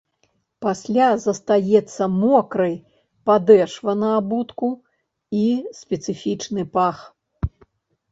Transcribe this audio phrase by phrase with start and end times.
[0.65, 2.73] Пасля застаецца мокрай
[3.31, 4.69] падэшва на абутку
[5.41, 5.45] і
[5.81, 6.97] спецыфічны пах.